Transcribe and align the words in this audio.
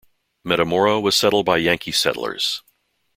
Metamora 0.43 0.99
was 0.99 1.15
settled 1.15 1.45
by 1.45 1.57
Yankee 1.57 1.91
settlers. 1.91 2.63